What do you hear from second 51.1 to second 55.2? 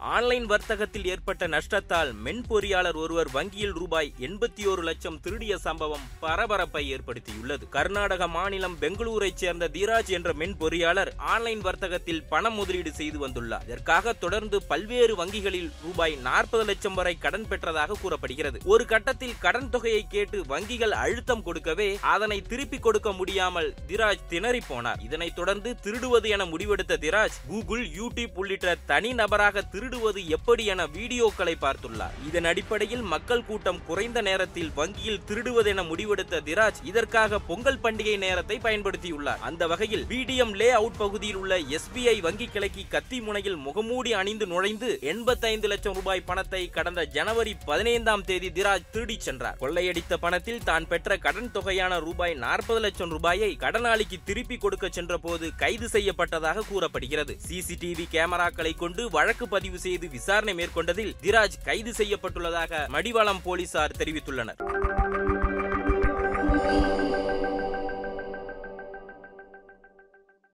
கடன் தொகையான ரூபாய் நாற்பது லட்சம் ரூபாயை கடனாளிக்கு திருப்பி கொடுக்க சென்ற